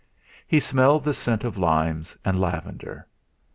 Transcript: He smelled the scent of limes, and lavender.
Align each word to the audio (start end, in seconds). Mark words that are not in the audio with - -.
He 0.47 0.59
smelled 0.59 1.03
the 1.03 1.13
scent 1.13 1.43
of 1.43 1.59
limes, 1.59 2.17
and 2.25 2.41
lavender. 2.41 3.07